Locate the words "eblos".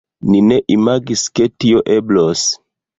2.01-2.51